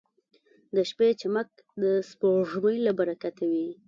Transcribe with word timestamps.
•د 0.75 0.77
شپې 0.89 1.07
چمک 1.19 1.49
د 1.83 1.83
سپوږمۍ 2.09 2.77
له 2.85 2.91
برکته 2.99 3.43
وي. 3.51 3.67